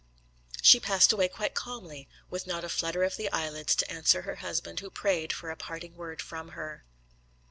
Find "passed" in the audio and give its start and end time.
0.79-1.13